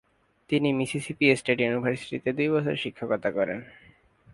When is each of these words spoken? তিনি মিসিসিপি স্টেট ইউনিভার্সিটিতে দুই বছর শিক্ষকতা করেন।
তিনি 0.49 0.69
মিসিসিপি 0.73 1.25
স্টেট 1.35 1.59
ইউনিভার্সিটিতে 1.61 2.29
দুই 2.37 2.49
বছর 2.53 2.75
শিক্ষকতা 2.75 3.29
করেন। 3.37 3.59